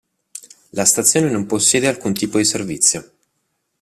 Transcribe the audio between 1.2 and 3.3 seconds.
non possiede alcun tipo di servizio.